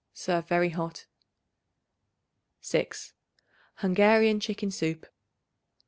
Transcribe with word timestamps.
Serve 0.13 0.47
very 0.47 0.69
hot. 0.69 1.05
6. 2.61 3.13
Hungarian 3.75 4.39
Chicken 4.39 4.71
Soup. 4.71 5.05